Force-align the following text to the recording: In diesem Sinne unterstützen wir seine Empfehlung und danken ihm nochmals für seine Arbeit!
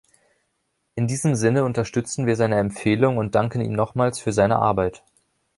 In 0.95 1.05
diesem 1.05 1.35
Sinne 1.35 1.63
unterstützen 1.63 2.25
wir 2.25 2.35
seine 2.35 2.57
Empfehlung 2.57 3.17
und 3.17 3.35
danken 3.35 3.61
ihm 3.61 3.73
nochmals 3.73 4.17
für 4.19 4.33
seine 4.33 4.55
Arbeit! 4.55 5.03